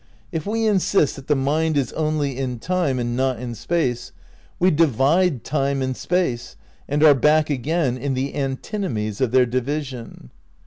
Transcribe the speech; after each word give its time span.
If 0.31 0.47
we 0.47 0.65
insist 0.65 1.15
that 1.17 1.27
the 1.27 1.35
mind 1.35 1.77
is 1.77 1.93
only 1.93 2.35
in 2.35 2.57
time 2.57 2.97
and 2.97 3.15
not 3.15 3.39
in 3.39 3.53
space 3.53 4.11
we 4.57 4.71
divide 4.71 5.43
time 5.43 5.83
and 5.83 5.95
space 5.95 6.55
and 6.89 7.03
are 7.03 7.13
back 7.13 7.51
again 7.51 7.99
in 7.99 8.15
the 8.15 8.33
antinomies 8.33 9.21
of 9.21 9.29
their 9.29 9.45
division. 9.45 10.31